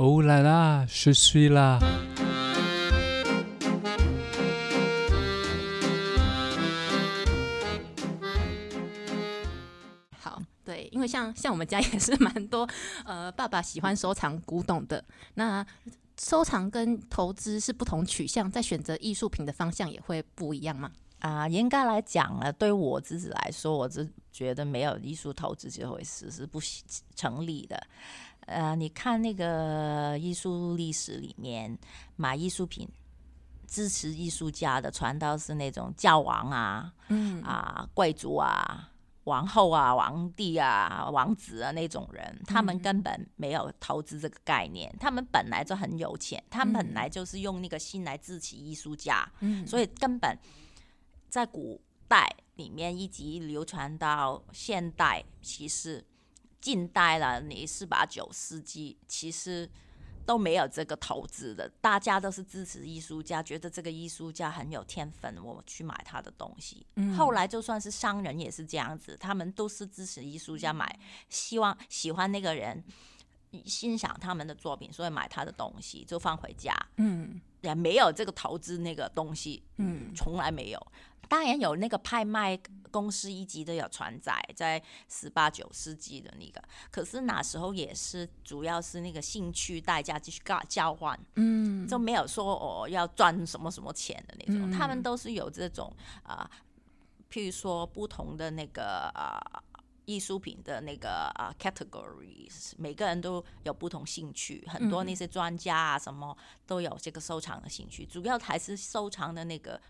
[0.00, 1.78] 欧啦啦，是谁啦？
[10.18, 12.66] 好，对，因为像像我们家也是蛮多，
[13.04, 15.04] 呃，爸爸喜欢收藏古董的。
[15.34, 15.62] 那
[16.16, 20.90] 收藏跟投资是不同取向，在选择艺术品的方向也会不一样吗？
[21.18, 26.58] 啊，严格来讲呢，对我自己来说，我是觉得没有艺术投资这回事是不
[27.14, 27.78] 成立的。
[28.50, 31.78] 呃，你看那个艺术历史里面，
[32.16, 32.88] 买艺术品、
[33.66, 38.88] 支持艺术家的，传道是那种教王啊，嗯啊，贵族啊。
[39.24, 44.92] 王后啊，皇帝啊，王子啊，那种人，他们根本没有投资这个概念。
[44.98, 49.30] 他们本来就很有钱，他们本来就是用那个心来支持艺术家，
[49.66, 50.36] 所以根本
[51.28, 56.04] 在古代里面一直流传到现代，其实
[56.60, 59.70] 近代了，你是八九世纪，其实。
[60.26, 66.86] 都没有这个投资的，大家都是支持艺术家，觉得这个艺术家很有天分，我去买他的东西。
[67.16, 72.84] 后来就算是商人也是这样子，他们都是支持艺术家买，希望喜欢那个人，
[73.64, 76.72] 欣赏他们的作品，所以买他的东西就放回家。
[76.98, 80.86] 嗯，也没有这个投资那个东西，嗯，从来没有。
[81.30, 82.58] 当然有那个拍卖
[82.90, 94.72] 公司一级的有船载，在十八九世纪的那个，可是那时候也是主要是那个兴趣，大家继续交交换，嗯，就没有说哦要赚什么什么钱的那种。
[94.72, 96.50] 他们都是有这种啊，
[97.30, 99.40] 譬如说不同的那个啊
[100.06, 106.36] 艺术品的那个啊 categories，每个人都有不同兴趣，很多那些专家啊什么
[106.66, 109.80] 都有这个收藏的兴趣，主要还是收藏的那个。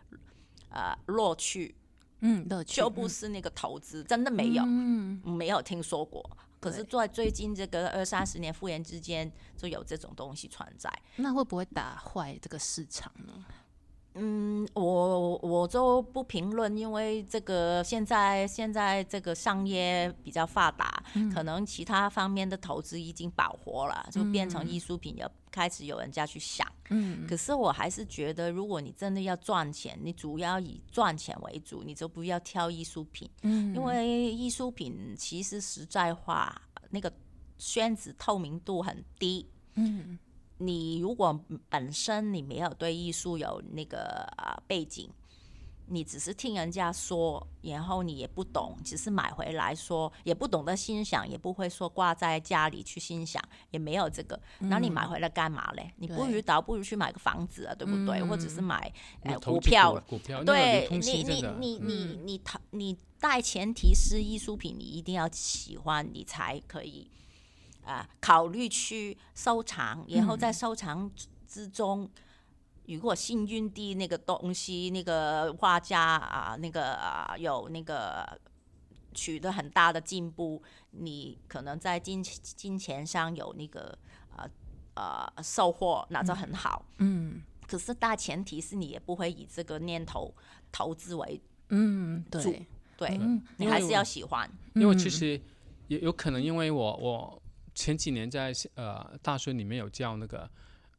[0.70, 1.74] 呃，乐趣，
[2.20, 6.28] 嗯，乐趣就不是那个投资，真的没有，嗯，没有听说过。
[6.60, 10.92] 可是，在最近这个二三十年复原之间，就有这种东西存在。
[11.16, 13.32] 那会不会打坏这个市场呢？
[14.14, 21.02] 嗯，我我就不评论，因为这个现在现在这个商业比较发达，
[21.32, 26.66] 可能其他方面的投资已经饱和了，就变成艺术品，也开始有人家去想。
[26.88, 33.30] 嗯，可是我还是觉得，如果你真的要赚钱，你主要以赚钱为主，你就不要挑艺术品。
[33.42, 37.12] 嗯，因为艺术品其实实在话，那个
[37.58, 39.48] 宣纸透明度很低。
[39.74, 40.18] 嗯。
[40.60, 41.38] 你如果
[41.70, 45.10] 本身你没有对艺术有那个啊背景，
[45.86, 55.90] 你只是听人家说，然后你也不懂，只是买回来说也不懂得欣赏，也不会说挂在家里去欣赏，也没有这个，那你买回来干嘛嘞？
[55.96, 58.22] 你不如倒不如去买个房子啊，对不对？
[58.22, 58.92] 或者是买
[59.22, 67.10] 呃股票，股票对你你你你你投你带前提是艺术品，你一定要喜欢，你才可以。
[67.84, 71.10] 啊，考虑去收藏，然后在收藏
[71.48, 72.08] 之中，
[72.86, 78.38] 如果幸运地那个东西，那个画家啊，那个啊有那个
[79.14, 83.98] 取得很大的进步，你可能在金金钱上有那个
[84.36, 84.48] 呃
[84.94, 86.84] 呃收获，那就很好。
[86.98, 90.32] 嗯，可是大前提是你也不会以这个念头
[90.70, 91.40] 投资为
[91.70, 92.66] 嗯对。
[92.96, 93.18] 对，
[93.56, 95.40] 你还是要喜欢，因为其实
[95.88, 97.42] 有有可能因为我我。
[97.74, 100.50] 前几年在呃大学里面有教那个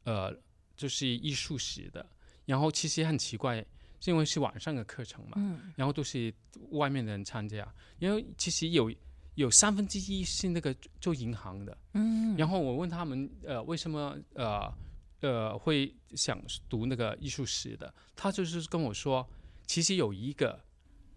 [0.04, 0.34] 呃
[0.76, 2.04] 就是艺术史的，
[2.46, 3.64] 然后其实也很奇怪，
[4.04, 5.36] 因为是晚上的课程嘛，
[5.76, 6.32] 然后都是
[6.70, 8.92] 外面的人参加，因为其实有
[9.34, 14.72] 有三分之一是那个做银行的，嗯，然后我问他们呃为什么呃
[15.20, 19.28] 呃会想读那个艺术史的，他就是跟我说，
[19.66, 20.58] 其实有一个。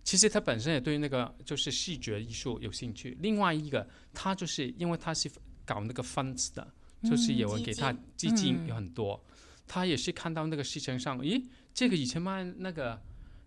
[0.05, 3.17] 其实他本身也对那个就是视觉艺术有兴趣。
[3.19, 5.27] 另外一个，他就是因为他是
[5.65, 6.73] 搞那个 funds 的，
[7.03, 9.19] 就是有人给他基金有很多，
[9.67, 11.43] 他也是看到那个市场上，咦，
[11.73, 13.01] 这个以前卖那个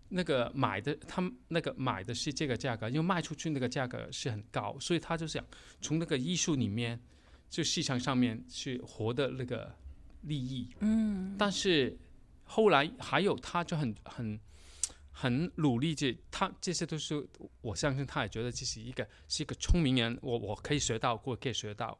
[0.09, 5.41] 那个买的，他那个买的是这个价格，因为卖出去那个价格是很高，所以他就想
[5.79, 6.99] 从那个艺术里面，
[7.49, 9.73] 就市场上面去获得那个
[10.23, 10.67] 利益。
[10.81, 11.35] 嗯。
[11.39, 11.97] 但是
[12.43, 14.37] 后来还有，他就很很。
[15.21, 17.27] 很努力，这他这些都是
[17.59, 21.99] 我相信，他也觉得这是一个是一个聪明人，我我可以学到，我可以学到。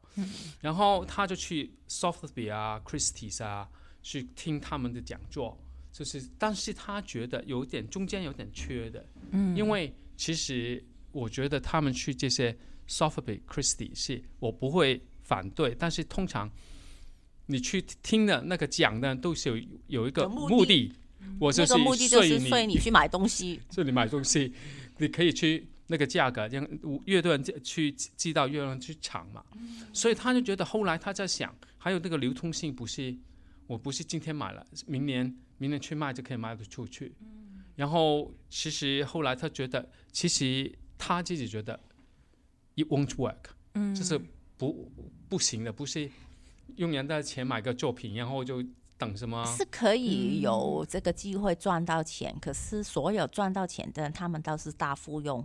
[0.62, 3.68] 然后他就去 Sotheby 啊，Christie's 啊，
[4.02, 5.62] 去听他们的讲座，
[5.92, 10.82] 就是，但是他觉得有点中间有点缺的，嗯，因为其实
[11.12, 12.56] 我觉得他们去这些
[12.88, 16.50] Sotheby、Christie 是我不会反对，但是通常
[17.44, 20.90] 你去听的那个讲的都是有有一个目的。
[21.38, 24.52] 我那个目的就是所以你去买东西， 这里买东西，
[24.98, 26.66] 你可以去那个价格，让
[27.06, 29.42] 越多人去寄到越多人去抢嘛，
[29.92, 33.16] 所以他就觉得后来他在想，还有那个流通性不是，
[33.66, 37.12] 我不是今天买了，明年明年去卖就可以卖得出去。
[37.76, 41.80] 然后其实后来他觉得，其实他自己觉得
[42.76, 43.36] ，it won't work，
[43.74, 44.20] 嗯，就是
[44.58, 44.92] 不
[45.28, 46.10] 不行的，不是
[46.76, 48.62] 用人的钱买个作品，然后就
[49.00, 49.42] 等什么？
[49.46, 55.44] 是可以有这个机会赚到钱，可是所有赚到钱的人，他们都是大富翁，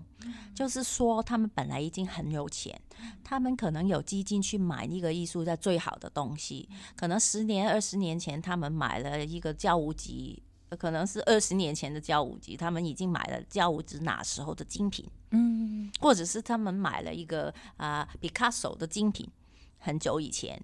[0.54, 2.80] 就是说他们本来已经很有钱，
[3.24, 6.68] 他们可能有基金去买一个艺术在最好的东西，
[6.98, 10.44] 可能十年、二十年前他们买了一个教务机。
[10.78, 19.30] 可能是二十年前的教务机，他们已经买了教务机哪时候的精品，嗯，或者是他们买了一个啊 Picasso 的精品，
[19.78, 20.62] 很久以前，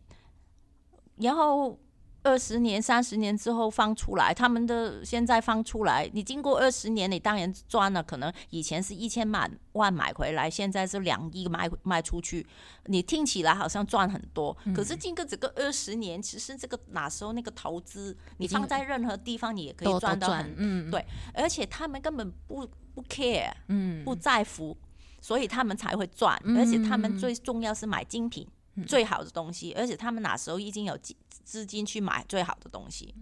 [1.15, 1.79] 然后。
[2.23, 8.03] 二十年、三十年之后放出来，他们的现在放出来，你经过二十年，你当然赚了。
[8.03, 12.45] 可能以前是一千万万买回来，现在是两亿卖卖出去，
[12.85, 14.55] 你听起来好像赚很多。
[14.75, 21.03] 可是经过这个二十年，其实这个哪时候那个投资，你放在任何地方，你也可以赚到很嗯，对。
[21.33, 24.77] 而且他们根本不不 care，嗯，不在乎，
[25.21, 26.39] 所以他们才会赚。
[26.55, 28.47] 而且他们最重要是买精品。
[28.87, 31.13] 最好的东西，而且他们那时候已经有资
[31.43, 33.13] 资金去买最好的东西，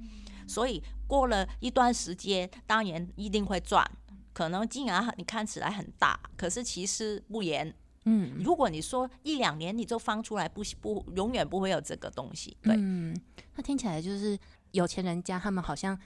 [0.47, 3.89] 所以过了一段时间，当然一定会赚。
[4.33, 7.73] 可能金额你看起来很大，可是其实不严。
[8.05, 12.55] 嗯，如果你说一两年你就放出来，不不永远不会有这个东西。
[12.61, 13.19] 对，嗯，
[13.55, 14.37] 那听起来就是
[14.71, 15.99] 有钱人家他们好像。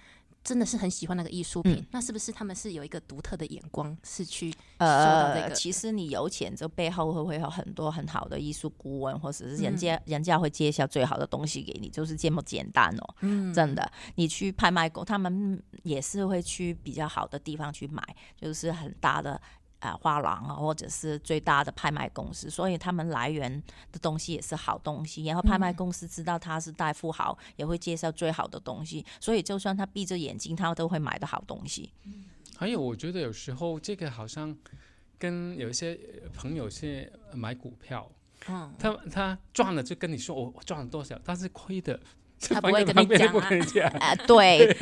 [0.44, 13.16] 真的是很喜欢那个艺术品，那是不是他们是有一个独特的眼光，是去呃，其实你有钱，这背后会会有很多很好的艺术顾问，或者是人家人家会介绍最好的东西给你，就是这么简单哦。
[13.22, 18.04] 嗯，真的，你去拍卖公，他们也是会去比较好的地方去买，
[18.36, 19.40] 就是很大的。
[19.83, 25.25] 啊，画廊啊，或者是最大的拍卖公司，所以他们来源的东西也是好东西。
[25.25, 29.06] 然后拍卖公司知道他是大富豪，也会介绍最好的东西。
[29.19, 31.91] 所以就算他闭着眼睛，他都会买的好东西。
[32.56, 34.56] 还有，我觉得有时候这个好像
[35.19, 36.00] 跟有一些
[36.33, 38.09] 朋友是买股票，
[38.47, 42.00] 嗯，他他赚了就跟你说我赚了多少，但是亏的。
[42.50, 43.06] 他不会跟你
[43.66, 44.74] 讲 啊，对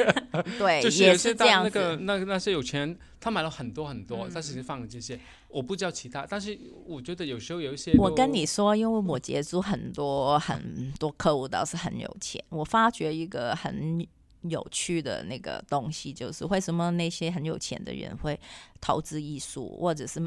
[0.58, 5.20] 对，就是也是这样那个那那些有钱，他买了很多很多，他只是放了这些，
[5.50, 14.06] 我不知道其他，但是我觉得有时候有一些，我跟你说，因为我接触很多很多客户倒是很有钱，我发觉一个很
[14.44, 18.40] 有趣的那个东西，就是为什么那些很有钱的人会
[18.80, 20.20] 投资艺术，或者是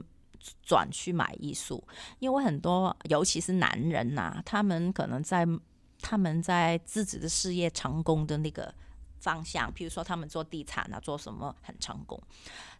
[0.62, 1.82] 转去买艺术，
[2.18, 5.46] 因为很多尤其是男人呐，他们可能在。
[6.06, 8.72] 他们在自己的事业成功的那个
[9.20, 12.22] 方向，比如说他们做地产啊，做什么很成功。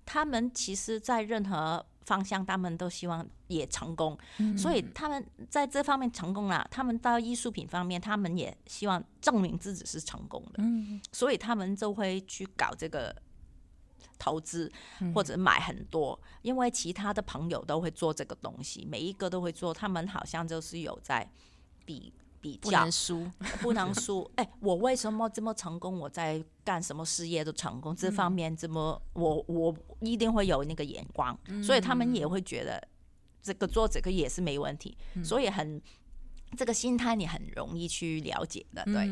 [0.05, 4.19] 他们其实，在任何方向，他们都希望也成功。
[4.59, 10.63] 所以他们在这方面成功了，他们到艺术品方面，他们也希望证明自己是成功的。
[11.11, 13.17] 所以他们就会去搞这个
[14.19, 14.71] 投资，
[15.15, 19.73] 或者买很多，因为其他的朋友都会做这个东西，每一个都会做。
[19.73, 21.27] 他们好像就是有在
[21.87, 22.13] 比。
[22.45, 23.31] 比较不能输，
[23.63, 24.31] 不能输。
[24.37, 25.99] 哎，我为什么这么成功？
[25.99, 32.87] 我在干什么事业都成功，这方面这么我我一定会有那个眼光，所以他们也会觉得
[33.43, 34.95] 这个做这个也是没问题。
[35.25, 35.81] 所以很
[36.59, 39.07] 这个心态你很容易去了解的，对，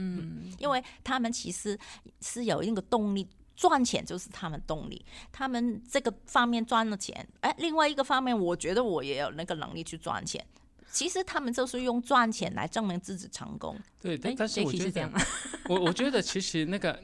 [0.58, 1.78] 因为他们其实
[2.20, 5.02] 是有那个动力，赚钱就是他们动力。
[5.32, 10.44] 他们这个方面赚了钱，哎，另外一个方面，我觉得我也有那个能力去赚钱。
[10.92, 13.76] 其实他们就是用赚钱来证明自己成功。
[13.98, 15.10] 对，但但是我觉得，
[15.68, 17.02] 我我觉得其实那个，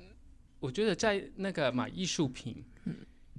[0.61, 2.63] 我觉得在那个买艺术品，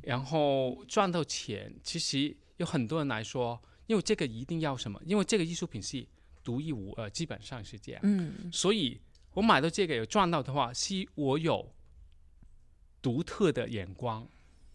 [0.01, 5.00] 然后赚到钱，其实有很多人来说，因为这个一定要什么？
[5.06, 6.06] 因为这个艺术品是
[6.44, 8.01] 独一无二，基本上是这样。
[8.03, 9.00] 嗯，所以
[9.34, 11.72] 我买到这个有赚到的话，是我有
[13.01, 14.27] 独特的眼光。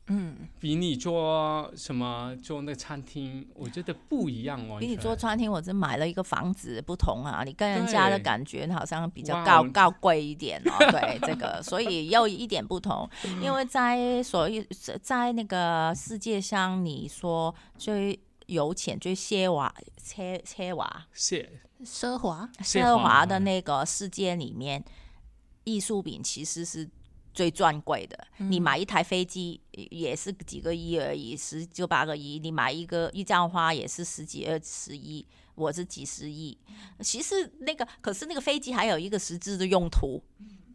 [0.08, 4.76] 嗯，比你做什么做那餐厅，我觉得不一样哦。
[4.78, 10.76] 比你做餐厅，我真买了一个房子不同啊，你跟人家的感觉好像比较高高贵一点哦。
[10.92, 13.08] 对，这个所以又一点不同，
[13.42, 14.62] 因为在所以
[15.00, 21.48] 在那个世界上，你说最有钱、最奢华、奢奢华、奢
[21.82, 24.84] 奢华、奢华的那个世界里面，
[25.64, 26.86] 艺术品其实是。
[27.34, 32.38] 最赚贵的，你买一台飞机也是几个亿而已，十就八个亿。
[32.38, 35.26] 你买一个一张花也是十几二十亿，
[35.56, 36.56] 我是几十亿。
[37.00, 40.22] 其实那个，可是那个飞机还有一个实质的用途，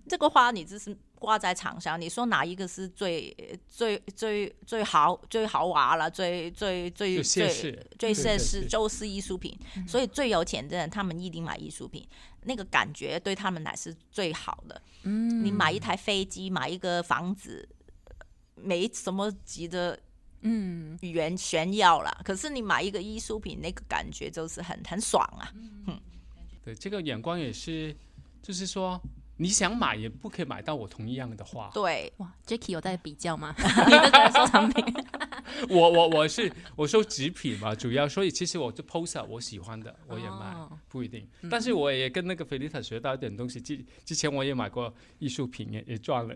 [0.10, 3.36] 这个花你只是挂在墙上，你说哪一个是最
[3.68, 7.54] 最最最豪最豪华了，最最最最
[7.98, 12.06] 最奢侈就是艺术品，所以最有钱的人他们一定买艺术品，
[12.44, 14.82] 那个感觉对他们来是最好的。
[15.04, 15.46] 嗯。
[15.46, 17.70] 你买一台飞机，买一个房子，
[18.56, 19.98] 没什么值得
[20.42, 22.22] 嗯，炫炫耀了。
[22.24, 25.51] 可是你买一个艺术品，那个感觉就是很很爽啊。
[25.88, 26.00] 嗯。
[26.63, 27.96] 对，这个眼光也是，
[28.42, 29.00] 就是说
[29.41, 31.69] 你想买也不可以买到我同一样的画。
[31.74, 33.55] 对，哇，Jacky 有在比较吗？
[33.58, 34.84] 你那个收藏品，
[35.70, 41.27] 我我我是我收纸品嘛，主要所以其实我就 post 我喜欢的我也买，哦不一定。
[41.50, 43.60] 但是我也跟那个菲利塔学到一点东西。
[43.60, 46.36] 之之前我也买过艺术品，也也赚了。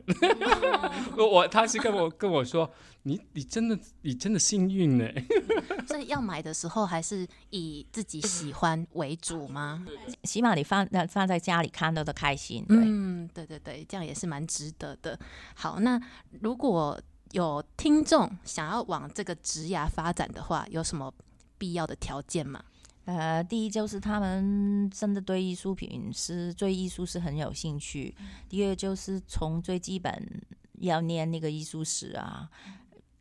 [1.17, 2.69] 我我他是跟我跟我说，
[3.03, 5.07] 你你真的你真的幸运呢。
[5.87, 9.85] 所以要买的时候还是以自己喜欢为主吗？
[10.23, 12.63] 起码你放呃放在家里看到的开心。
[12.67, 15.17] 对，嗯，对对对，这样也是蛮值得的。
[15.55, 15.99] 好，那
[16.41, 16.99] 如果
[17.33, 21.11] 有听众想要往这个职涯发展的话，有什么
[21.57, 22.63] 必要的条件吗？
[23.05, 28.15] 呃，第一就是他们真的对艺术品是对艺术是很有兴趣。
[28.47, 30.41] 第二就是从最基本
[30.79, 32.47] 要念那个艺术史啊，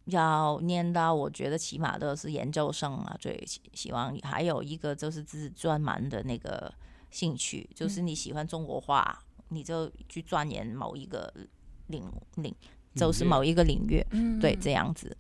[0.05, 6.73] 要念到我觉得起码都是研究生啊，最希希望还有一个就是自己专门的那个
[7.11, 11.33] 兴趣，就是你喜欢中国画，你就去钻研某一个
[11.87, 12.05] 领
[12.37, 12.55] 领，
[12.95, 15.17] 就是某一个领域，嗯对，这样子。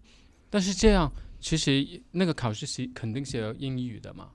[0.50, 1.10] 但是这样
[1.40, 4.28] 其实那个考试是肯定是要英语的嘛。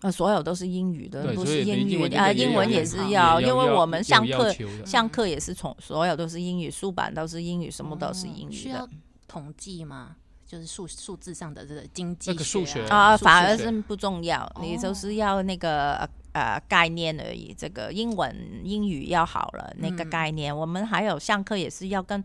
[0.00, 4.54] 呃，所有都是英语的，对，不是英语啊，英文也也是要，因为我们上课。
[4.84, 8.92] 上课也是从所有都是英语，书版都是英语，什么都是英语需要的
[9.26, 10.16] 统计吗？
[10.46, 17.54] 就是数数字上的这个经济那个数学啊，反而是不重要，你就哦是要那个呃呃概念而已。
[17.56, 22.22] 这个英文英语要好了，那个嗯概念，我们还有上课也是要跟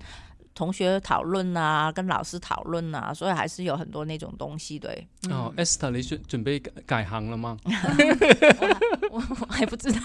[0.60, 5.08] 同学讨论啊，跟老师讨论啊，所以还是有很多那种东西对。
[5.30, 7.58] 哦，Esther，你准准备改改行了吗？
[9.10, 10.02] 我我还不知道，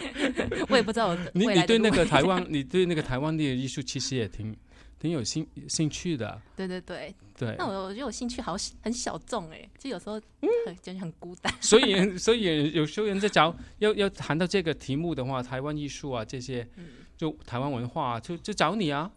[0.70, 4.56] 我也不知道我 你未来的你对那个台湾，你对那个台湾的艺术其实也挺
[4.98, 6.40] 挺有兴兴趣的。
[6.56, 11.52] 对对对，对那，我我觉得我兴趣好很小众哎，就有时候嗯很感觉很孤单。
[11.60, 16.86] 所以所以有时候人在找要要谈到这个题目的话，台湾艺术啊这些，嗯
[17.18, 19.10] 就台湾文化、啊、就就找你啊。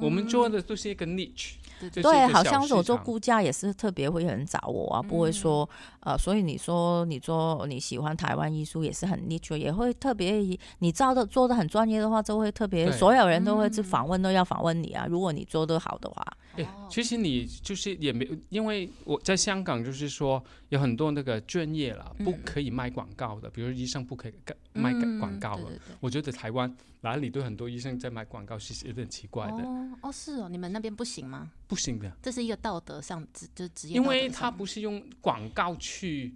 [0.00, 1.52] 我们做的都是一个 niche，
[1.90, 5.68] 对好像是我做场估价也是特别会有人找我啊，不会说
[6.00, 10.34] 呃，所以你说你做你喜欢台湾艺术也是很 niche，也会特别
[10.78, 15.06] 你照的做的很专业的话，就会特别所有人都会去访问都要访问你啊。
[15.08, 16.24] 如果你做的好的话，
[16.56, 24.34] 对，其实你就是也没，因为我在香港就是说有很多那个专业了，不可以卖广告的，比如医生不可以
[24.72, 25.62] 卖嗯广告了。
[25.62, 25.96] 对对对。
[26.00, 31.50] 我觉得台湾哪里都很多医生在卖广告，是有点奇怪的，哦哦是哦，你们那边不行吗？
[31.74, 36.32] 不行的，这是一个道德上职就是职业因为他不是用广告去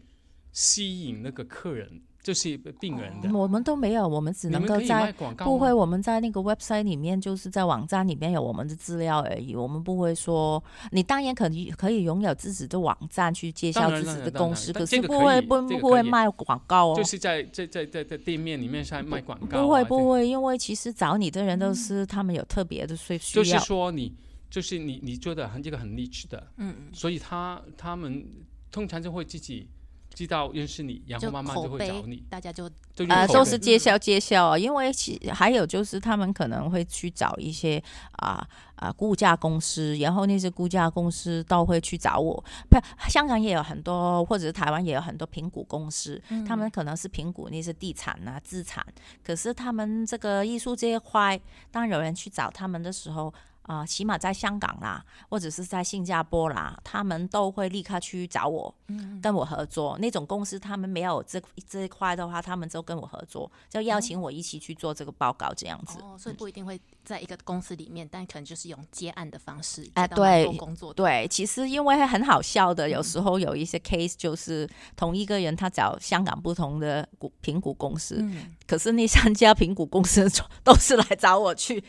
[0.52, 1.88] 吸引那个客人，
[2.20, 3.32] 就是病人的。
[3.32, 9.54] 我们都没有，我们只能够在不会，我们在那个 website 里面，就是在网站里面有我们的资料而已。
[9.54, 16.96] 我们不会说，你当然可以可以拥有自己的网站去介绍自己的公司，可是不会不这个不会卖广告哦。
[16.96, 23.56] 就是在在在在在店面里面在卖广告、啊，不会不会，因为其实找你的人都是他们有特别的需需就是。
[23.60, 24.12] 说你
[24.50, 28.26] 就是你你做的很这个很 niche 的，嗯嗯，所以他他们
[28.70, 29.68] 通常就会自己
[30.14, 33.34] 知道认识你，然后慢慢就会找你，大家就呃，就口碑。
[33.34, 37.80] 都是介绍介绍啊，因为其还有就是他们可能会去找一些
[38.12, 38.44] 啊
[38.76, 42.42] 啊估价公司，然后那些估价公司都会去找我。
[42.70, 42.78] 不，
[43.08, 48.84] 香港也有很多，或者是台湾也有很多评估公司，他们可能是评估那些地产啊资产，
[49.22, 51.38] 可是他们这个艺术这一块，
[51.70, 53.32] 当有人去找他们的时候。
[53.68, 58.74] 啊、起码在香港啦，或者是在新加坡啦，他们都会立刻去找我，
[59.22, 59.96] 跟我合作。
[59.98, 65.98] 那种公司他们没有这这一块的话，他们就跟我合作，就邀请我一起去做这个报告，这样子。
[66.00, 80.26] 哦，所以不一定会在一个公司里面，但可能就是用接案的方式，哎对工作的，对，其实因为很好笑的，有时候有一些 case 就是同一个人他找香港不同的股评估公司，嗯，可是那三家评估公司
[80.64, 81.84] 都是来找我去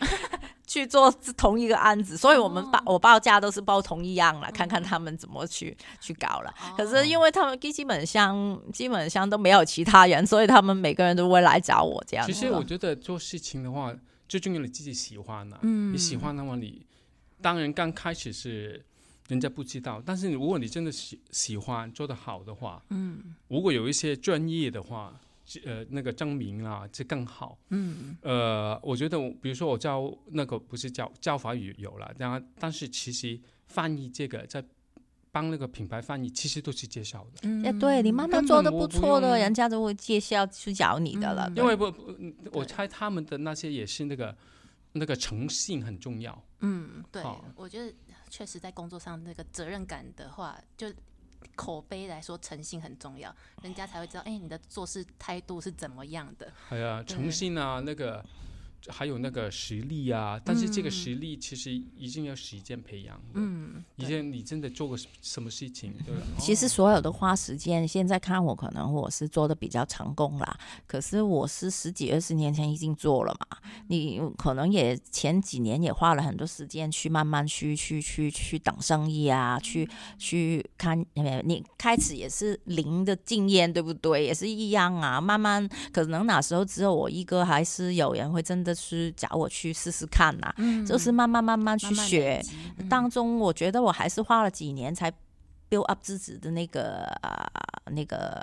[0.69, 6.53] 去做同一个案子，所以我们报、我报价都是报同一样了，看看他们怎么去去搞了。
[6.77, 12.31] 可是因为他们基本上基本上都没有其他人，所以他们每个人都会来找我这样子。
[12.31, 13.91] 其实我觉得做事情的话，
[14.27, 15.91] 最重要你自己喜欢啊、嗯。
[15.91, 16.85] 你喜欢的话，你
[17.41, 18.85] 当然刚开始是
[19.27, 25.19] 人家不知道，但是如果你真的喜喜欢做得好的话，嗯，如果有一些专业的话，
[25.65, 27.57] 呃那个证明啊，这更好。
[27.69, 34.63] 嗯呃，我觉得我比如说我教那个不是教教法语有了，然后但是其实翻译这个在
[35.31, 41.47] 帮那个品牌翻译，其实都是介绍的，嗯哎，对你慢慢做的不不错的，人家都会介绍去找你的了。
[41.49, 42.13] 嗯因为不不
[42.51, 44.35] 我猜他们的那些也是那个
[44.93, 46.43] 那个诚信很重要。
[46.61, 47.23] 嗯，对，
[47.55, 47.93] 我觉得
[48.29, 50.87] 确实在工作上那个责任感的话，就
[51.55, 56.51] 口碑来说，诚信很重要，人家才会知道，哎、你的做事态度是怎么样的。
[56.69, 58.23] 哎呀诚信啊，那个
[58.87, 63.23] 还有那个实力啊，但是这个嗯实力其实一定要时间培养的。
[63.33, 66.21] 嗯，以前你真的做过什什么事情，对吧？
[66.39, 70.57] 其实哦所有的花时间，现在看我可能我是做的比较成功啦，
[70.87, 73.57] 可是我是十几二十年前已经做了嘛，
[73.87, 84.23] 你可能也前几年也花了很多时间去慢慢去去去去等生意啊，去去看，呃你开始也是零的经验，对不对？
[84.23, 90.85] 也是一样啊，慢慢可能那时候只有我一个，还是有人会真的是找我去试试看呐、嗯。
[90.85, 92.43] 就是慢慢慢慢去慢慢累学。
[92.89, 95.11] 当中，我觉得我还是花了几年才
[95.69, 97.47] build up 自己的那个呃
[97.91, 98.41] 那个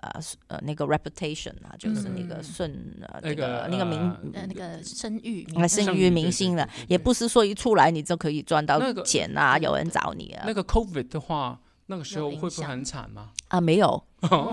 [0.48, 2.44] 呃那个 reputation 啊，就是那个嗯。
[2.44, 4.00] 顺呃那那个个那个名。
[4.00, 10.44] 呃呃那个声誉，那声誉明星了也不是说一出来你就可以赚到钱啊，对有人找你啊。
[10.46, 13.30] 那个 COVID 的话，那个时候会不会很惨吗？
[13.48, 14.02] 啊，没有。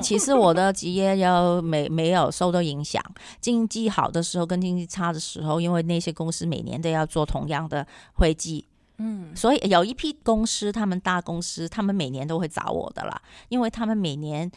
[0.02, 3.04] 其实我的职业要没没有受到影响，
[3.42, 14.52] 经济好的时候跟经济差的时候，因为那些公司每年都要做同样的会计，嗯所以有一批公司，他们大公司，他们每年都会找我的啦，因为他们每年。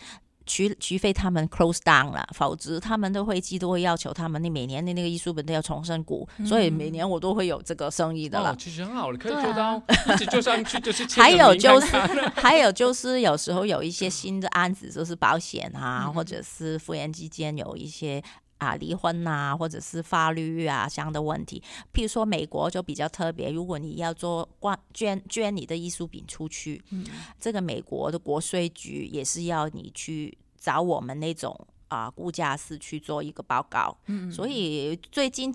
[0.46, 8.56] 除除非他们 close down 了，否则他们的会计都会要求他们那每年的那个艺术本都要重申股，所以每年我都会有这个生意的了哦，。
[8.58, 9.82] 其实很好你，可以对做到啊
[10.14, 11.96] 一直做上去，就是签还有就是
[12.36, 18.22] 还有就是有时候有一些新的案子，就是保险啊，嗯或者是夫妻之间有一些
[18.58, 21.62] 啊离婚啊，或者是法律啊这样的问题。
[21.92, 27.04] 譬如说美国就比较特别，如果你要做关捐捐你的艺术品出去，嗯
[27.38, 31.58] 这个美国的国税局也是要你去找我们那种
[31.88, 33.96] 啊估价师去做一个报告。
[34.06, 35.54] 嗯，所以最近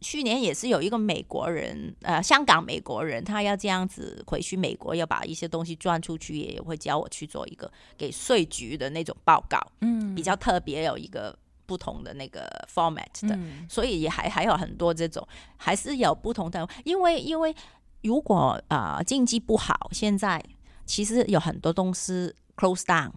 [0.00, 13.34] 去年也是有一个美国人，呃，香港美国人，他要这样子回去美国，要把一些东西赚出去，也会叫我去做一个给税局的那种报告，嗯比较特别，有一个不同的那个 format 的。
[13.36, 13.66] 嗯。
[13.68, 15.26] 所以也还还有很多这种，
[15.56, 17.54] 还是有不同的，因为因为
[18.02, 20.42] 如果啊、呃经济不好，现在
[20.84, 23.10] 其实有很多东西 close down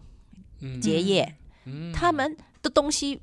[0.62, 1.36] 嗯结业，
[1.66, 1.94] 嗯。
[1.94, 3.22] 他们的东西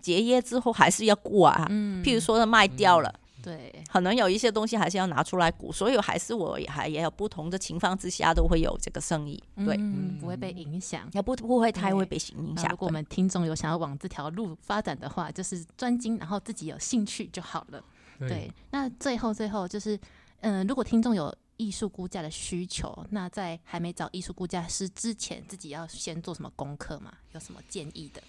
[0.00, 2.02] 结业之后还是要过啊，嗯。
[2.02, 11.06] 譬如说卖掉了，对，可能有一些东西还是要拿出来估，所以还是我也还也有不同的情况之下都会有这个生意，对，嗯，不会被影响。
[11.12, 12.70] 也不不会太会被影响。
[12.70, 17.84] 如果我们听众有想要往这条路发展的话，就是专精，然后自己有兴趣就好了。
[18.20, 20.00] 对，那最后最后就是，
[20.40, 27.12] 嗯、如果听众有艺术估价的需求，那在还没找艺术估价师之前，自己要先做什么功课吗？
[27.32, 28.22] 有什么建议的？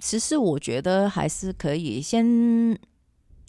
[0.00, 2.78] 其实我觉得还是可以先。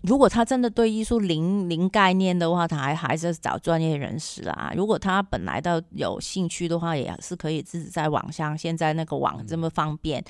[0.07, 4.71] 如果他真的对艺术零零概念的话，他还还是找专业人士啦。
[4.75, 10.23] 如果他本来的有兴趣的话，也是可以自己在网上，现在那个网这么方便，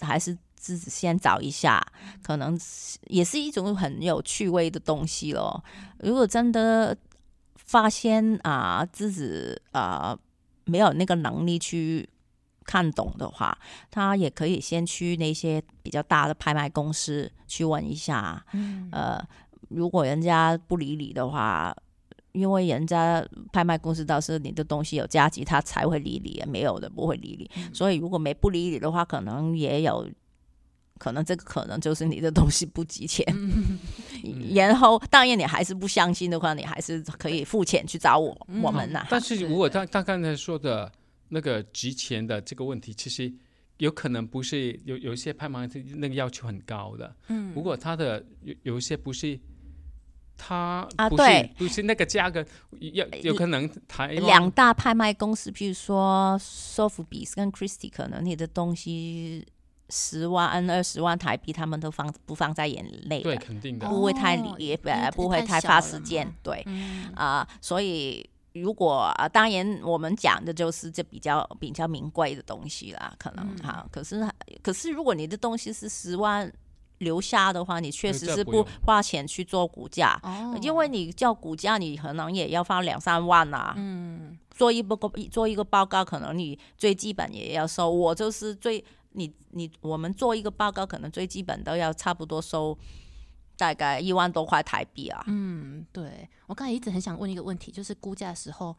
[0.00, 1.80] 还是自己先找一下，
[2.24, 2.58] 可能
[3.06, 5.62] 也是一种很有趣味的东西咯。
[6.00, 6.96] 如果真的
[7.54, 10.18] 发现啊、自己啊、
[10.64, 12.08] 没有那个能力去
[12.64, 13.56] 看懂的话，
[13.90, 18.88] 他也可以先去那些比较大的拍卖公司去问一下，嗯。
[18.92, 19.20] 呃，
[19.68, 21.74] 如果人家不理你的话，
[22.32, 27.50] 因为人家拍卖公司倒是你的东西有价值，他才会理你，没有的不会理你。
[27.56, 27.74] 嗯。
[27.74, 30.08] 所以如果没不理你的话，可能也有。
[30.98, 33.78] 可能这个可能就是你的东西不值钱，嗯。
[34.54, 38.60] 然后当然你还是不相信的话，你还是可以付钱去找我、嗯。
[38.60, 40.92] 我们呐、但是对如果他他刚才说的
[41.30, 43.32] 那个值钱的这个问题，其实
[43.78, 45.66] 有可能不是有有一些拍卖
[45.96, 49.40] 那个要求很高的，嗯如果他的有有一些不是。
[50.42, 52.42] 他啊对不是那个价格，
[52.78, 59.46] 有有可能台湾两大拍卖公司，譬如说 Sotheby's 跟 Christie，可能你的东西
[59.90, 68.29] 十万、二十万台币，他们都放不放在眼内对，肯定的，不会太哦理，因为呃，不会太花时间嘛，对嗯啊、所以。
[68.52, 74.28] 如果啊，当然我们讲的就是这比较比较名贵的东西啦，可能嗯哈、可是
[74.62, 76.52] 可是如果你的东西是十万
[76.98, 83.74] 留下的话，你确实是不花钱去做股价，哦因为你叫股价，你可能也要花两三万啊。
[83.76, 87.90] 嗯做一报告做一个报告，可能你最基本也要收。
[87.90, 92.76] 我就是最你你我们做一个报告，可能最基本都要差不多收
[93.60, 95.22] 大概一万多块台币啊。
[95.26, 98.74] 嗯，对我刚才一直很想问一个问题，就是估价的时候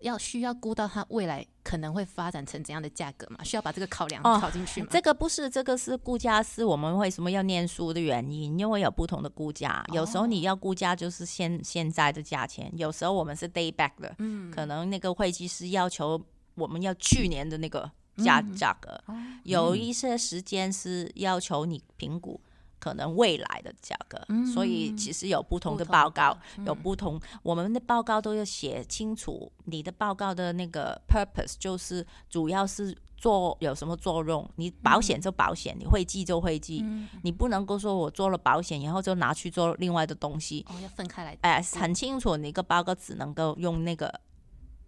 [0.00, 3.42] 要需要估到它未来可能会发展成怎样的价格嘛？
[3.42, 4.88] 需要把这个考量哦考进去吗？
[4.90, 9.82] 这个不是，这个是估价师我们为什么要念书的原因，因为有不同的估价。
[9.94, 16.22] 有时候你要估价就是现现在的价钱，有时候我们是 day back 的，嗯，可能那个会计师要求
[16.56, 19.02] 我们要去年的那个价、价格，
[19.44, 22.38] 有一些时间是要求你评估。
[22.78, 24.20] 可能未来的价格，
[24.52, 29.50] 所以其实有不同的报告，的有不同，我们的报告都要写清楚。
[29.64, 34.48] 你的报告的那个 purpose 就是主要是做有什么作用？
[34.56, 36.84] 你保险就保险，你会计就会计，
[37.22, 40.64] 你不能够说我做了保险，然后就拿去做另外的东西。
[40.68, 41.36] 哦，要分开来。
[41.40, 44.20] 哎、很清楚，你一个报告只能够用那个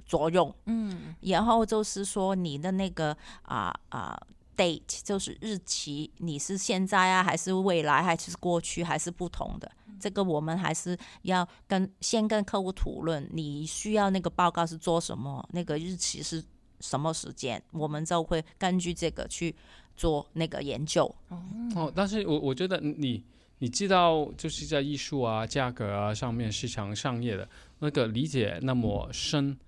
[0.04, 4.18] 作用，嗯，然后就是说你的那个啊啊、
[4.58, 9.70] date 就是日期，你是现在啊，还是未来，还是过去，还是不同的？
[10.00, 16.44] 这个我们还是要跟先跟客户讨论，你需要那个报告是做什么，那个日期是
[16.80, 19.54] 什么时间，我们就会根据这个去
[19.96, 21.12] 做那个研究。
[21.74, 23.24] 哦，但是我我觉得你
[23.58, 27.48] 你知道，就是在艺术啊、价格啊上面市场商业的
[27.80, 29.58] 那个理解那么深，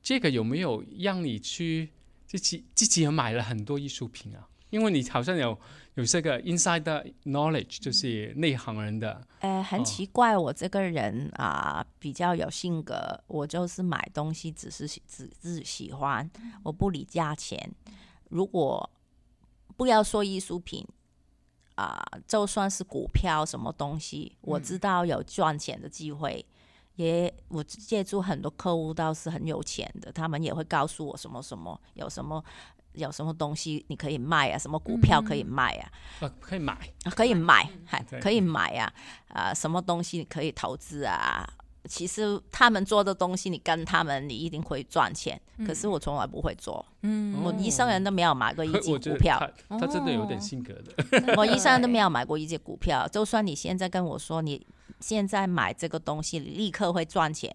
[0.00, 1.90] 这个有没有让你去
[2.26, 4.48] 自己自己也买了很多艺术品啊？
[4.70, 5.56] 因为你好像有
[5.94, 6.82] 有这个 inside
[7.24, 16.28] knowledge，就是内行人的呃，很哦奇怪，我这个人啊、比较有性格，我就是买东西只是喜只只喜欢，
[16.64, 17.72] 我不理价钱。
[18.28, 18.90] 如果
[19.76, 20.84] 不要说艺术品
[21.76, 26.44] 啊、就算是股票什么东西，我知道有赚钱的机会。
[26.96, 32.42] 也，我借助很多客户倒是很有钱的，他们也会告诉我什么什么有什么
[32.92, 35.92] 有什么东西你可以卖啊，什么股票可以卖啊。
[36.20, 36.72] 呃可以买，
[37.04, 38.92] 啊可以买，还可以买啊、
[39.28, 41.46] 啊，什么东西你可以投资啊？
[41.88, 45.40] 其实他们做的东西，你跟他们，你一定会赚钱。
[45.64, 51.34] 可是我从来不会做，嗯我一生人都没有买过一只我觉得股票，他他真的有点性格的。
[51.36, 53.06] 我一生人都没有买过一只股票。
[53.06, 54.66] 就算你现在跟我说你
[55.00, 57.54] 现在买这个东西，立刻会赚钱，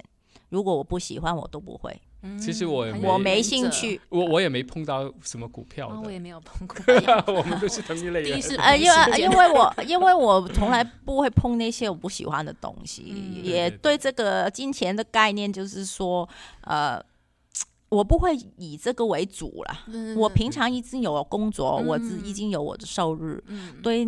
[0.49, 1.99] 如果我不喜欢，我都不会，
[2.39, 3.41] 其实我也没我没。
[3.41, 3.99] 兴趣。
[4.09, 6.77] 我我也没碰到什么股票我也没有碰过。
[7.33, 8.31] 我们都是同一类人。
[8.33, 16.27] 第一次呃， 因为因为我 因为我从来不会碰那些我不喜欢的东西，嗯也对这个金钱的概念就是说，
[16.61, 17.03] 呃，
[17.89, 19.79] 我不会以这个为主了。
[20.15, 24.07] 我平常已经有工作，我自已经有我的收入，嗯对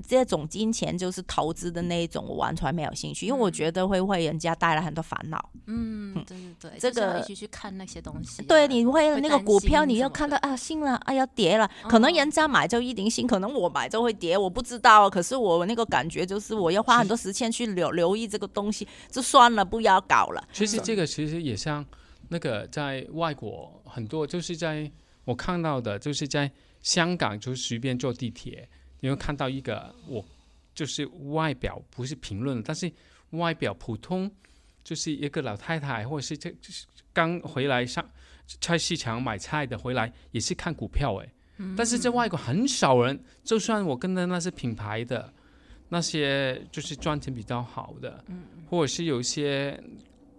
[0.00, 5.50] 这种金钱就是投资的那一种，我完全没有兴趣，因为我觉得会为人家带来很多烦恼。
[5.66, 8.44] 嗯，对对对，这个一起去看那些东西啊。
[8.48, 15.10] 对，你为了那个股票，你要看到啊，信了，哎呀跌了，可能哦人家买就一定信，可能我买就会跌，我不知道。
[15.10, 20.42] 可是我那个感觉就是，我要花很多时间去留留意这个东西，就算了，不要搞了。
[20.52, 21.84] 其实这个其实也像
[22.28, 24.90] 那个在外国很多，就是在
[25.24, 26.50] 我看到的，就是在
[26.82, 28.68] 香港，就随便坐地铁，
[29.02, 30.24] 你会看到一个我
[30.72, 32.90] 就是外表不是评论，但是
[33.30, 34.30] 外表普通，
[34.84, 38.08] 就是一个老太太，或者是这就是刚回来上
[38.60, 41.28] 菜市场买菜的回来，也是看股票诶。
[41.76, 45.32] 但是在外国很少人，就算我跟的那些品牌的
[45.88, 48.24] 那些就是赚钱比较好的，
[48.70, 49.82] 或者是有一些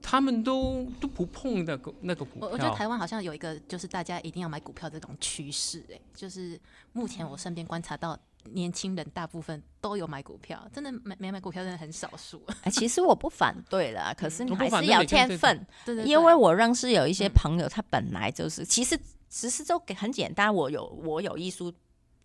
[0.01, 2.47] 他们都都不碰那个那个股票。
[2.47, 6.59] 我我觉得台湾好像有一个，就是大家一定要买股票这种趋势，哎，就是
[6.93, 8.19] 目前我身边观察到，
[8.51, 12.43] 年轻人大部分都有买股票，真的没没买股票真的很少数。
[12.61, 15.65] 哎其实我不反对了， 可是你还是要天分。
[15.85, 21.73] 对对对，因为我认识有一些嗯朋友，他本来就是，其实其实就很简单，我有我有艺术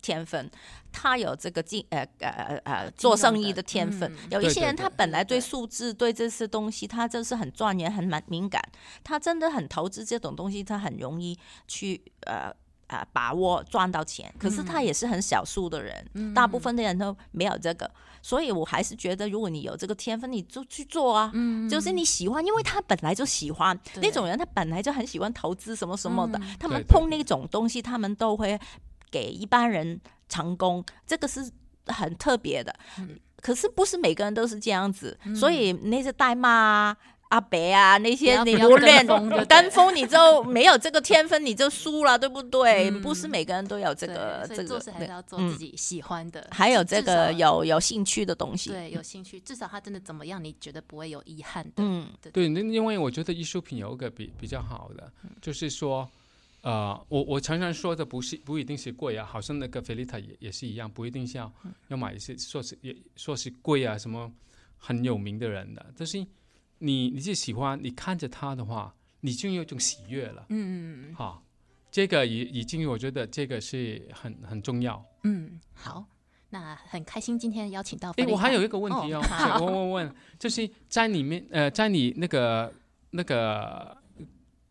[0.01, 0.49] 天分，
[0.91, 4.11] 他有这个经呃呃呃呃做生意的天分。
[4.13, 8.61] 嗯有一些人他本来对对数字对这些东西，他就是很钻研、很蛮敏感，
[9.03, 12.53] 他真的很投资这种东西，他很容易去呃。
[12.89, 21.31] 呃，把握赚到钱，可是他也是很少数的人，大部分的人都没有这个，所以我还是觉得，如果你有这个天分，你就去做啊，
[21.69, 23.79] 就是你喜欢，因为他本来就喜欢。
[24.01, 28.59] 那种人，他本来就很喜欢投资什么什么的，他们碰那种东西，他们都会
[29.11, 31.47] 给一般人成功，这个是
[31.85, 32.75] 很特别的。
[33.39, 36.97] 可是不是每个人都是这样子，所以那些代骂啊。
[37.29, 42.89] 阿伯啊，那些你不练风就对跟风，你就没有这个天分，你就输了，对不对？
[42.89, 48.71] 嗯不是每个人都有这个这个所以做事还对是要做嗯自己喜欢的，还有这个有有兴趣的东西。
[48.71, 51.71] 对有兴趣，至少他真的怎么样，你觉得不会有遗憾的。
[51.77, 56.09] 嗯，对，那因为我觉得艺术品有一个比比较好的，嗯就是说，
[56.61, 61.53] 呃，我我常常说的不是不一定是贵啊，好像那个菲利塔也也是一样，不一定是要
[61.89, 64.31] 要买一些说是也说是贵啊，什么
[64.77, 66.25] 很有名的人的，但是
[66.79, 71.15] 你你是喜欢，你看着他的话，你就有一种喜悦了，嗯嗯嗯。
[71.15, 71.43] 好，
[71.91, 75.03] 这个已已经我觉得这个是很很重要。
[75.23, 76.05] 嗯，好，
[76.49, 82.73] 那很开心今天邀请到诶，菲利塔我还有一个问题哦，哦想问问问，就是在里面呃，在你那个
[83.11, 83.97] 那个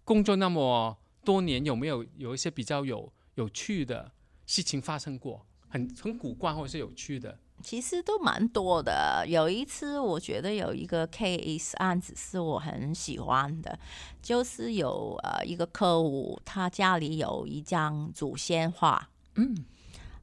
[0.04, 4.10] 工作那么多年，有没有有一些比较有有趣的
[4.46, 5.46] 事情发生过？
[5.68, 7.38] 很很古怪或者是有趣的？
[7.62, 9.24] 其实都蛮多的。
[9.26, 13.78] 有一次，我觉得有一个 case 案子是我很喜欢的，
[14.22, 19.64] 就是有呃一个客户，他家里有一张祖先画，嗯，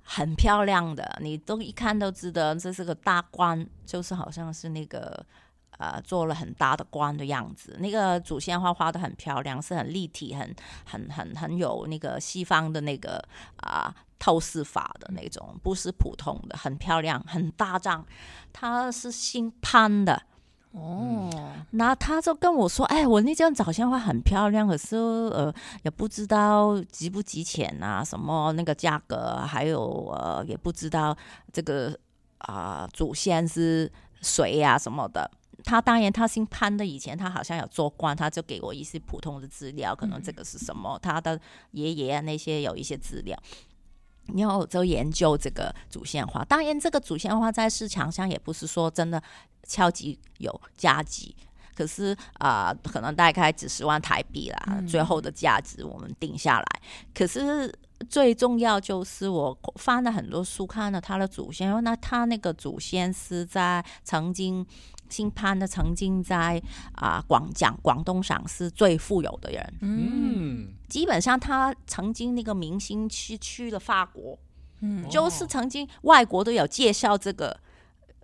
[0.01, 5.25] 很漂亮的，你都一看都知道这是个大官，就是好像是那个
[5.77, 7.75] 呃做了很大的官的样子。
[7.79, 13.21] 那个祖先画画的很漂亮，是很立体，很很很很有那个西方的那个
[13.57, 18.05] 啊、透视法的那种，不是普通的，很漂亮，很大张。
[18.53, 20.21] 他是姓潘的，
[20.71, 21.29] 哦，
[21.71, 31.15] 那他就跟我说：“哎，我那张早先画很漂亮，可是呃也不知道值不值钱啊，什么那个价格，还有呃也不知道
[31.51, 31.97] 这个
[32.39, 35.29] 啊、祖先是谁呀、什么的。”
[35.63, 41.39] 他当然，他姓潘的，以前他好像有做官，他就给我一些普通的资料，可能这个是什么，他的
[41.71, 43.35] 爷爷啊那些有一些资料。
[44.33, 49.21] 然后我就研究这个祖先花，当然这个祖先花在市场上也不是说真的
[49.67, 51.33] 超级有价值，
[51.75, 56.81] 可是啊、呃可能大概几十万台币啦，最后的价值我们定下来。
[57.13, 57.71] 可是
[58.09, 64.65] 最重要就是我翻了很多书，看了他的祖先，那他那个祖先是在曾经
[65.09, 66.61] 姓潘的，曾经在
[66.93, 74.37] 啊、广讲广东省是最富有的人，嗯，基本上他曾经那个明星去去了法国，
[74.81, 75.07] 嗯。
[75.09, 77.59] 就是哦曾经外国都有介绍这个，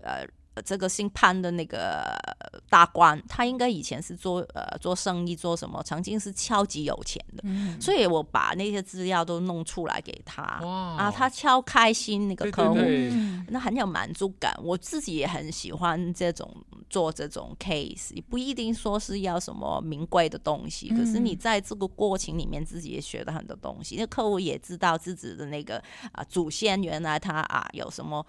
[0.01, 0.27] 呃，
[0.63, 2.02] 这个姓潘的那个
[2.39, 14.54] 呃大官，他应该以前是做呃做生意做什么，曾经是超级有钱的，嗯所以我把那些资料都弄出来给他，啊，他超开心那个客户，对对，嗯那很有满足感。
[14.63, 16.50] 我自己也很喜欢这种
[16.89, 23.95] 做这种 case，也不一定说是要什么名贵的东西，可是你嗯在这个过程里面自己也学了很多东西。
[23.97, 28.26] 那客户也知道自己的那个啊祖先原来他啊有什么。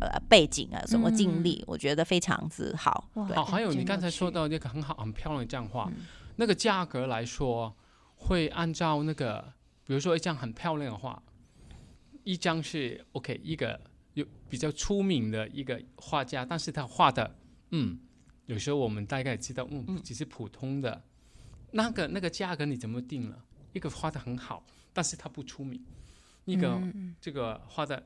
[0.00, 3.10] 呃，背景啊，什么经历，我觉得非常之好。
[3.14, 3.36] 哇对。
[3.36, 4.34] 好，还有你刚才说趣。
[4.34, 6.04] 到那个很好很漂亮的这样画，嗯。
[6.36, 7.76] 那个价格来说，
[8.14, 9.52] 会按照那个，
[9.84, 11.20] 比如说一张很漂亮的画，
[12.22, 13.80] 一张是 OK 一个
[14.14, 17.36] 有比较出名的一个画家，但是他画的，
[17.70, 17.98] 嗯，
[18.46, 21.02] 有时候我们大概知道，嗯，只是普通的，
[21.72, 23.44] 那个那个价格你怎么定了？
[23.72, 25.82] 一个画的很好，但是他不出名，
[26.44, 28.02] 一个、嗯这个画的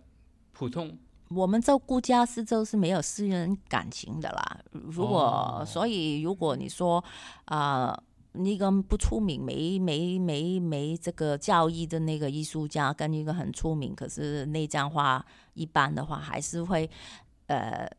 [0.53, 0.99] 普通，
[1.35, 4.61] 我们这估价师就是没有私人感情的啦。
[4.73, 7.03] 如果、哦所以，如果你说
[7.47, 7.97] 啊、
[8.33, 16.89] 那个不出名、没没没没这个教义的那个艺术家，跟一个很出名，可是那张画一般的话，还是会
[17.47, 17.91] 呃。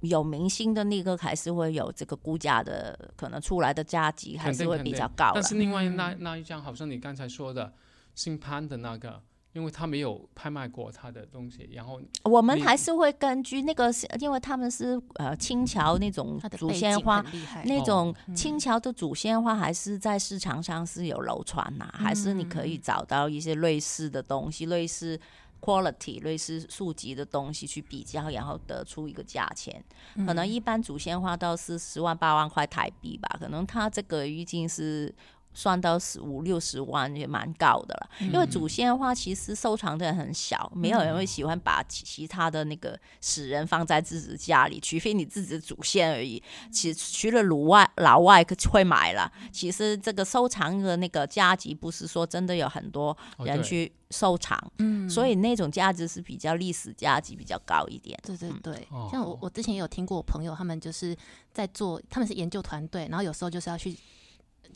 [0.00, 5.32] 有明星的那个还是会有这个估价的可能出来的价值还是会比较高了。
[5.34, 7.72] 但是另外那嗯那一张，好像你刚才说的
[8.14, 9.20] 姓潘的那个，
[9.56, 17.24] 因为他没有拍卖过他的东西，然后我们你还是会根据那个是，因为他们是呃清朝那种祖先花
[17.64, 25.18] 那种嗯清朝的祖先花还是在市场上是有流传呐、还是你可嗯以找到一些类似的东西，类似
[25.62, 29.82] quality、类似数级的东西去比较，然后得出一个价钱。
[30.16, 35.14] 可嗯能一般祖先花到是十万八万块台币吧，可能他这个已经是。
[35.56, 46.42] 算到十五六十万也蛮高的了，因为祖先的话其实收藏的人很小，没有人会喜欢把其其他的那个死人放在自己家里，除非你自己的祖先而已。
[46.70, 55.08] 其除了鲁外老外会买了，其实这个收藏的那个价值不是说真的有很多人去收藏，嗯。
[55.08, 58.18] 所以那种价值是比较历史价值比较高一点。
[58.22, 59.08] 对对对，哦。
[59.10, 61.16] 像我我之前也有听过我朋友，他们就是
[61.52, 63.96] 在做，他们是研究团队，然后有时候就是要去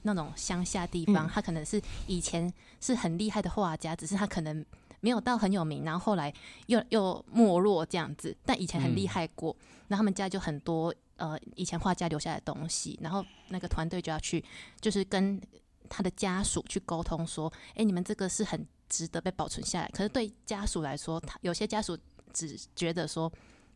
[0.02, 4.64] 那种乡下地方，嗯他可能是以前是很厉害的画家，只是他可能
[5.00, 6.32] 没有到很有名，然后后来
[6.66, 9.56] 又又没落这样子，但以前很厉嗯害过，
[9.88, 14.44] 那、他们家就很多呃以前画家留下来的东西，然后那个团队就要去
[14.80, 15.40] 就是跟
[15.88, 21.96] 他的家属去沟通说，哎、你们这个是很值得被保存下来，可是对家属来说，他有些家属
[22.32, 23.30] 只觉得说。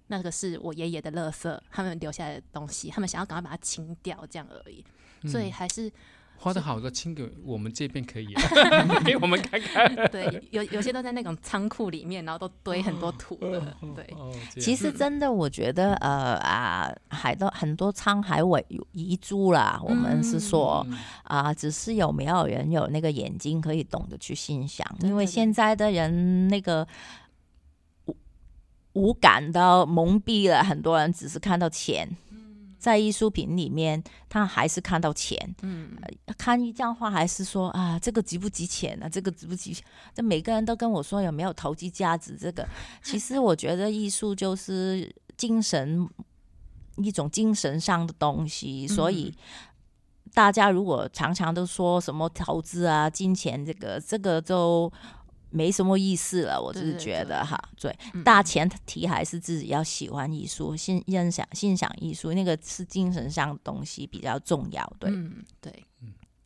[0.07, 4.85] 那个是我爷爷的垃圾，他们留下来的东西，他们想要赶快把它清掉，这样而已。
[5.27, 5.91] 所以还是
[6.37, 8.35] 花的好的，请给我们这边可以，
[9.07, 9.95] 给我们看看。
[10.11, 13.75] 对，有有些都在那种仓库里面，然后都堆很多土的。
[13.95, 14.07] 对，
[14.61, 26.87] 其实真的，我觉得呃啊，海的很多沧海尾遗珠啦，我们是说嗯啊、只是有没有人有那个眼睛可以懂得去欣赏，因为现在的人那个
[28.07, 28.17] 无
[28.93, 32.07] 无感到蒙蔽了，很多人只是看到钱。
[32.85, 35.97] 在艺术品里面，他还是看到钱，嗯，
[36.37, 39.09] 看一张画还是说啊，这个值不值钱啊？
[39.09, 39.73] 这个值不值？
[40.15, 42.37] 这每个人都跟我说有没有投机价值？
[42.37, 42.69] 这个
[43.03, 46.07] 其实我觉得艺术就是精神
[46.99, 49.35] 一种精神上的东西，所以
[50.35, 54.93] 大家如果常常都说什么投资啊、金钱，这个这个就。
[55.55, 65.09] 没什么意思了，我只是觉得哈，对，嗯大前提还是自己要喜欢艺术，欣欣赏欣赏艺术，那个是精神上的东西比较重要，对。
[65.11, 65.73] 嗯，对，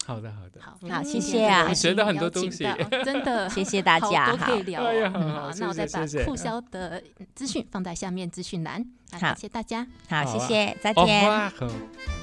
[0.04, 2.64] 好的好的，好，好今谢谢啊天很开心学到很多东西
[3.04, 7.02] 真的，谢谢大 家好多可以 好那我再把谢谢谢谢促销的
[7.34, 8.84] 资讯放在下面资讯栏。
[9.10, 9.86] 好谢谢大家。
[10.08, 12.17] 好，好啊谢谢，再哦见。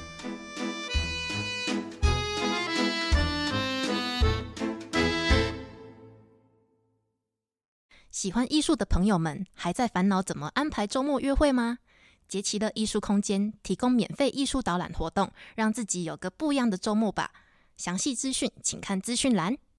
[8.16, 11.80] 喜欢艺术的朋友们，还在烦恼怎么安排周末约会吗？
[12.26, 17.30] 杰奇的艺术空间提供免费艺术导览活动，让自己有个不一样的周末吧。
[17.76, 19.58] 详细资讯请看资讯栏。